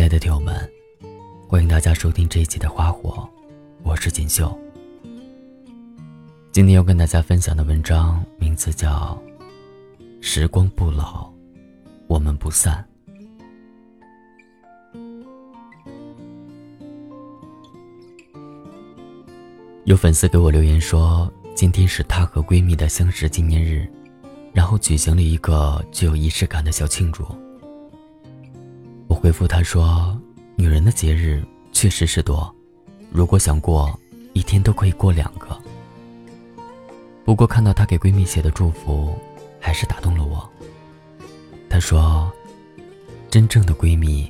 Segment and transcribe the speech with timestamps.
[0.00, 0.56] 亲爱的听友们，
[1.46, 3.28] 欢迎大家收听这一期的《花火》，
[3.82, 4.58] 我是锦绣。
[6.52, 9.22] 今天要跟大家分享的文章名字叫
[10.22, 11.30] 《时光不老，
[12.06, 12.82] 我们不散》。
[19.84, 23.86] 有粉丝给我留言说，今天是她和闺蜜的相识纪念日，
[24.54, 27.22] 然后举行了一个具有仪式感的小庆祝。
[29.20, 30.18] 回复她说
[30.56, 32.52] ：“女人的节日确实是多，
[33.10, 33.98] 如果想过，
[34.32, 35.48] 一天都可以过两个。”
[37.24, 39.14] 不过看到她给闺蜜写的祝福，
[39.60, 40.48] 还是打动了我。
[41.68, 42.32] 她说
[43.30, 44.28] ：“真正的闺蜜，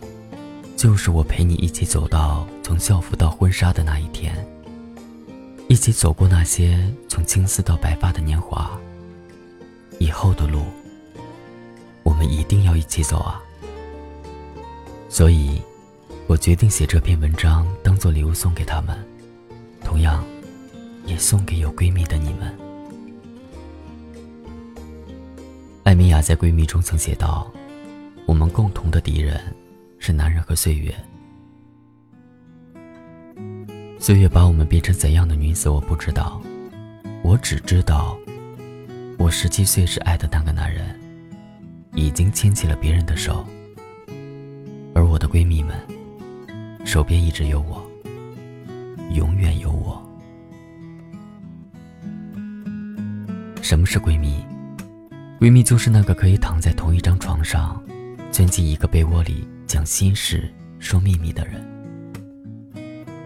[0.76, 4.34] 就是我陪你一起走到从校服到婚纱的那一天。”
[5.68, 8.76] 一起走过那些从青丝到白发的年华，
[10.00, 10.64] 以后的路，
[12.02, 13.40] 我们一定要一起走啊！
[15.12, 15.60] 所以，
[16.28, 18.96] 我决定写这篇文章当做礼物送给他们，
[19.82, 20.24] 同样，
[21.04, 22.56] 也送给有闺蜜的你们。
[25.82, 27.50] 艾米亚在闺蜜中曾写道
[28.24, 29.40] ：“我们共同的敌人
[29.98, 30.94] 是男人和岁月。”
[33.98, 36.40] 岁月把我们变成怎样的女子，我不知道。
[37.24, 38.16] 我只知道，
[39.18, 40.98] 我十七岁时爱的那个男人，
[41.94, 43.44] 已经牵起了别人的手。
[44.94, 45.76] 而我的闺蜜们，
[46.84, 47.84] 手边一直有我，
[49.14, 50.00] 永远有我。
[53.62, 54.44] 什么是闺蜜？
[55.38, 57.80] 闺蜜就是那个可以躺在同一张床上，
[58.30, 61.64] 钻进一个被窝里讲心事、说秘密的人。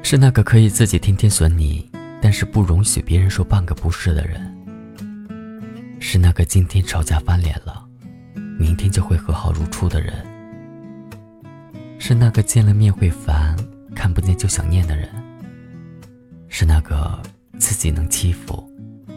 [0.02, 4.54] 是那个可以自己天天损你，但是不容许别人说半个不是的人。
[5.98, 7.84] 是那个今天吵架翻脸了，
[8.58, 10.14] 明天就会和好如初的人。
[12.06, 13.56] 是那个见了面会烦，
[13.94, 15.08] 看不见就想念的人。
[16.48, 17.18] 是那个
[17.58, 18.62] 自己能欺负，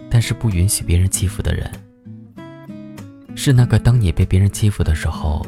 [0.10, 1.70] 但是不允许别人欺负的人。
[3.36, 5.46] 是那个当你被别人欺负的时候，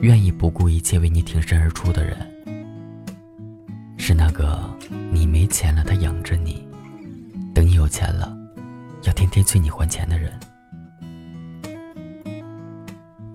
[0.00, 2.16] 愿意不顾一切为你挺身而出的人。
[3.96, 4.68] 是那个
[5.12, 6.66] 你没钱了，他养着你；
[7.54, 8.36] 等你有钱了，
[9.04, 10.32] 要天天催你还钱的人。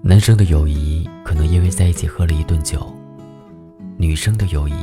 [0.04, 2.94] 男生的友谊可能因为在一起喝了一顿酒，
[4.00, 4.74] 女生的友谊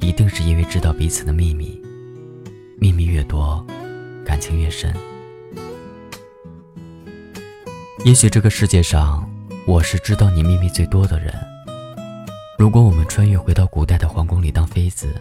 [0.00, 1.80] 一定是因为知道彼此的秘密，
[2.78, 3.64] 秘密越多，
[4.26, 4.92] 感情越深。
[8.04, 9.24] 也许这个世界上，
[9.68, 11.32] 我是知道你秘密最多的人。
[12.58, 15.14] 如果我们穿越回到古代的皇宫里当妃子，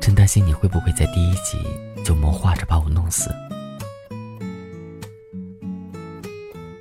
[0.00, 1.56] 真担心你会不会在第一集
[2.04, 3.30] 就谋划着把我弄死。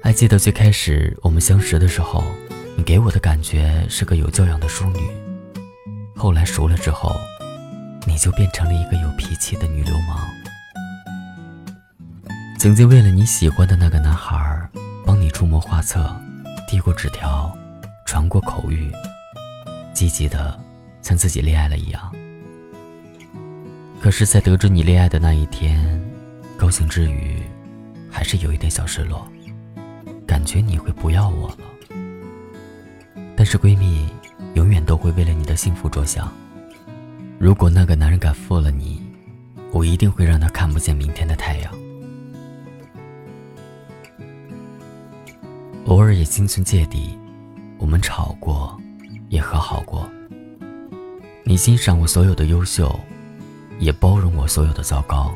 [0.01, 2.23] 还记得最开始我们相识的时候，
[2.75, 4.99] 你给我的感觉是个有教养的淑女，
[6.19, 7.15] 后来熟了之后，
[8.05, 10.19] 你就变成了一个有脾气的女流氓。
[12.59, 14.69] 曾经为了你喜欢的那个男孩，
[15.05, 16.13] 帮你出谋划策，
[16.67, 17.57] 递过纸条，
[18.05, 18.91] 传过口谕。
[19.93, 20.59] 积极的，
[21.01, 22.13] 像自己恋爱了一样。
[24.01, 26.01] 可是，在得知你恋爱的那一天，
[26.57, 27.41] 高兴之余，
[28.11, 29.25] 还是有一点小失落，
[30.27, 31.59] 感觉你会不要我了。
[33.37, 34.09] 但是闺蜜
[34.53, 36.31] 永远都会为了你的幸福着想。
[37.37, 39.01] 如果那个男人敢负了你，
[39.71, 41.73] 我一定会让他看不见明天的太阳。
[45.85, 47.17] 偶尔也心存芥蒂，
[47.77, 48.79] 我们吵过。
[49.29, 50.09] 也和好过。
[51.43, 52.99] 你欣赏我所有的优秀，
[53.77, 55.31] 也包容我所有的糟糕。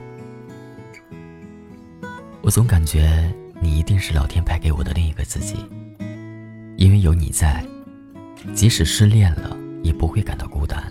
[2.42, 3.32] 我总感觉
[3.62, 5.58] 你一定是老天派给我的另一个自己，
[6.76, 7.64] 因为有你在，
[8.54, 10.82] 即使失恋了也不会感到孤单。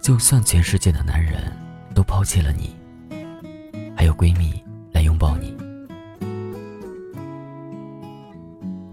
[0.00, 1.52] 就算全世界的男人
[1.94, 2.74] 都抛弃了你，
[3.96, 5.56] 还有闺蜜来拥抱你，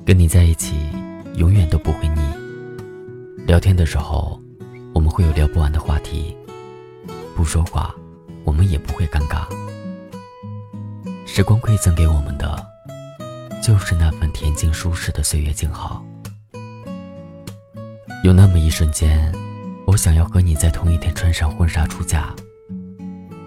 [0.06, 0.90] 跟你在一起
[1.36, 2.22] 永远都不会腻。
[3.46, 4.42] 聊天的时候，
[4.94, 6.36] 我们会有聊不完的话题。
[7.36, 7.94] 不说话，
[8.44, 9.46] 我们也不会尴尬。
[11.28, 12.66] 时光馈赠给我们的，
[13.62, 16.04] 就是那份恬静舒适的岁月静好。
[18.24, 19.30] 有那么一瞬间，
[19.86, 22.34] 我想要和你在同一天穿上婚纱出嫁。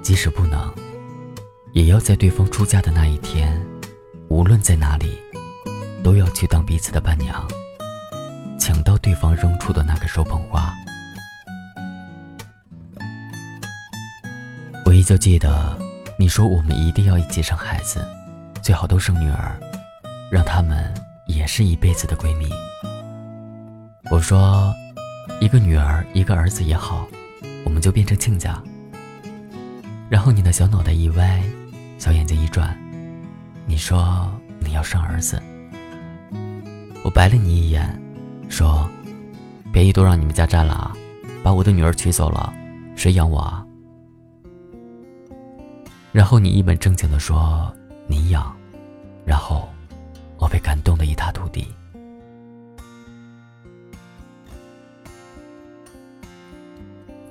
[0.02, 0.70] 即使不能，
[1.73, 3.58] 也要在对方出嫁的那一天，
[4.28, 5.19] 无论在哪里，
[6.05, 7.49] 都要去当彼此的伴娘。
[8.58, 10.70] 抢到对方扔出的那个手捧花，
[14.84, 15.75] 我依旧记得
[16.19, 18.06] 你说我们一定要一起生孩子，
[18.61, 19.58] 最好都生女儿，
[20.31, 20.93] 让她们
[21.26, 22.46] 也是一辈子的闺蜜。
[24.08, 24.73] 我说，
[25.41, 27.06] 一个女儿，一个儿子也好，
[27.64, 28.62] 我们就变成亲家。
[30.08, 31.43] 然后你的小脑袋一歪，
[31.99, 32.76] 小眼睛一转，
[33.67, 35.43] 你说你要生儿子。
[37.03, 38.00] 我白了你一眼，
[38.49, 38.88] 说，
[39.73, 40.97] 便宜都让你们家占了啊，
[41.43, 42.55] 把我的女儿娶走了，
[42.94, 43.67] 谁养我啊？
[46.12, 47.70] 然后你一本正经的说
[48.06, 48.55] 你养，
[49.25, 49.69] 然后
[50.38, 51.65] 我被感动的一塌涂地。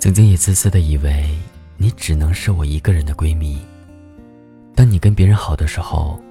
[0.05, 1.35] 曾经也自私的以为
[1.77, 3.59] 你只能是我一个人的闺蜜。
[4.75, 6.21] 当你跟别人好的时候，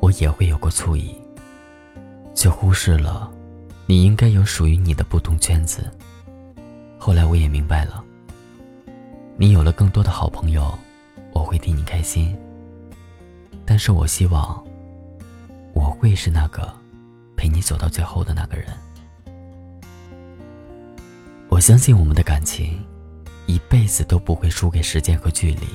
[0.00, 1.14] 我也会有过醋意，
[2.34, 3.30] 却忽视了
[3.86, 5.88] 你应该有属于你的不同圈子。
[6.98, 8.02] 后来我也明白了，
[9.36, 10.76] 你有了更多的好朋友。
[11.32, 12.36] 我会替你开心，
[13.64, 14.60] 但是我希望
[15.74, 16.68] 我会是那个
[17.36, 18.66] 陪你走到最后的那个人。
[21.48, 22.84] 我相信我们的感情
[23.46, 25.66] 一辈子都不会输给时间和距离。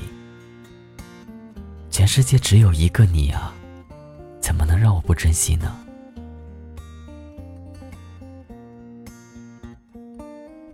[1.90, 3.52] 全世界只有一个你啊，
[4.40, 5.76] 怎么能让我不珍惜呢？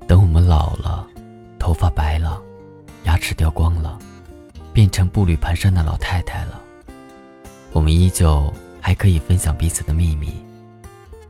[0.07, 1.07] 等我们老了，
[1.59, 2.43] 头发白了，
[3.05, 3.99] 牙齿掉光了。
[4.73, 6.61] 变成步履蹒跚的老太太了，
[7.71, 10.35] 我们依旧还可以分享彼此的秘密，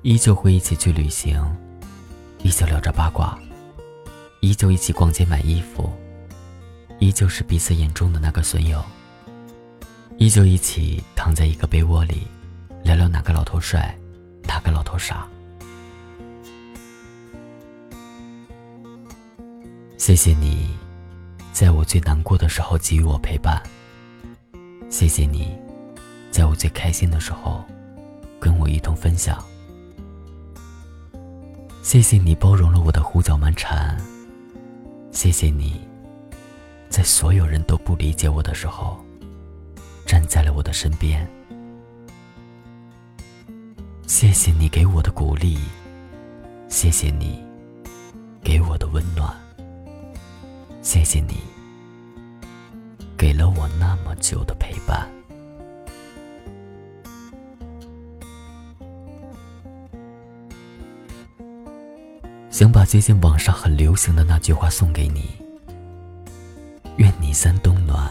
[0.00, 1.38] 依旧会一起去旅行，
[2.42, 3.38] 依旧聊着八卦，
[4.44, 5.90] 依旧一起逛街买衣服，
[6.98, 8.84] 依旧是彼此眼中的那个损友，
[10.18, 12.26] 依旧一起躺在一个被窝里，
[12.82, 13.96] 聊聊哪个老头帅，
[14.42, 15.26] 哪个老头傻。
[19.96, 20.68] 谢谢你。
[21.50, 23.62] 在我最难过的时候给予我陪伴，
[24.90, 25.56] 谢谢你，
[26.30, 27.64] 在我最开心的时候
[28.38, 29.42] 跟我一同分享。
[31.82, 33.96] 谢谢你包容了我的胡搅蛮缠，
[35.14, 35.80] 谢谢你，
[36.90, 39.02] 在所有人都不理解我的时候，
[40.04, 41.26] 站在了我的身边。
[44.08, 45.56] 谢谢你给我的鼓励，
[46.68, 47.42] 谢谢你
[48.42, 49.32] 给我的温暖。
[50.82, 51.36] 谢谢你，
[53.16, 55.13] 给了我那么久的陪伴。
[62.54, 65.28] 想把最近网上很流行的那句话送给你：
[66.98, 68.08] 愿你三冬暖，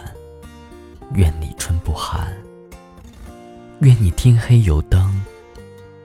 [1.14, 2.28] 愿你春不寒，
[3.80, 5.24] 愿你天黑有灯，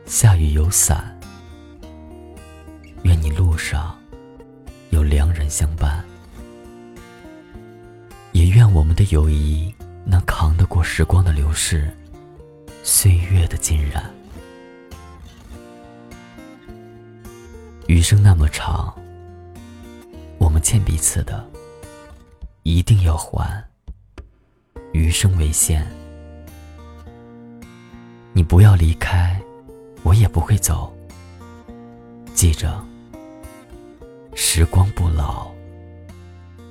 [0.06, 1.18] 下雨有伞，
[3.02, 3.98] 愿你路上
[4.90, 6.04] 有良人相伴。
[8.30, 9.74] 也愿我们的友谊
[10.04, 11.92] 能扛得过时光的流逝，
[12.84, 14.08] 岁月的浸染。
[17.88, 18.94] 余生那么长，
[20.36, 21.42] 我们欠彼此的，
[22.62, 23.64] 一定要还。
[24.92, 25.86] 余生为限，
[28.34, 29.40] 你不要离开，
[30.02, 30.94] 我也不会走。
[32.34, 32.78] 记着，
[34.34, 35.50] 时光不老，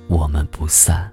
[0.06, 1.12] 我们不散。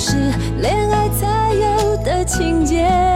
[0.00, 0.14] 是
[0.60, 3.07] 恋爱才有的情节。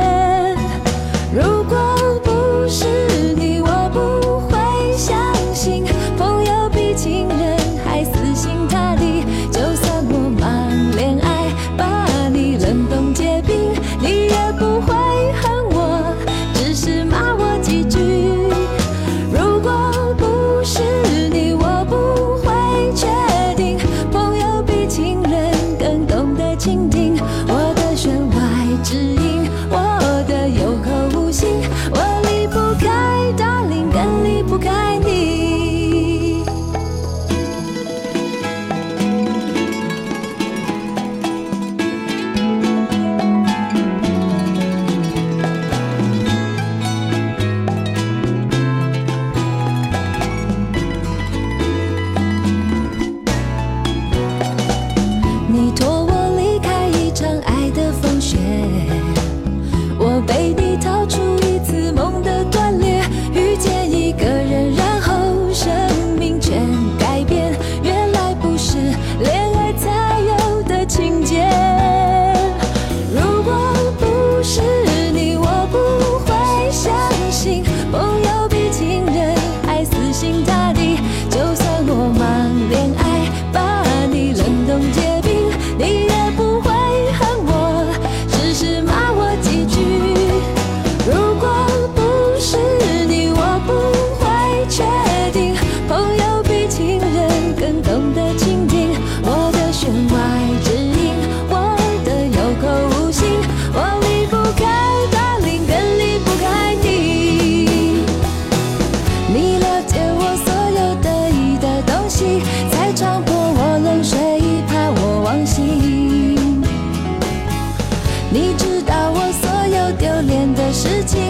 [118.33, 121.21] 你知道我所有丢脸的事情